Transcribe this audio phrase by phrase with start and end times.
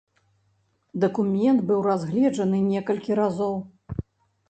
[1.03, 3.55] Дакумент быў разгледжаны некалькі разоў.